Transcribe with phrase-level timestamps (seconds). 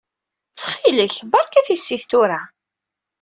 [0.51, 2.41] Ttxil-k, berka tissit tura.